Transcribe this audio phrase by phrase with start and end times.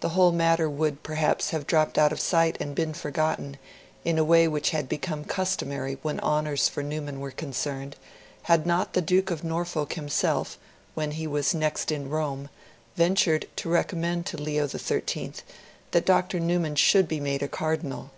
[0.00, 3.56] The whole matter would, perhaps, have dropped out of sight and been forgotten,
[4.04, 7.96] in a way which had become customary when honours for Newman were concerned,
[8.42, 10.58] had not the Duke of Norfolk himself,
[10.94, 12.50] when he was next in Rome,
[12.96, 15.32] ventured to recommend to Leo XIII
[15.92, 16.38] that Dr.
[16.40, 18.10] Newman should be made a Cardinal.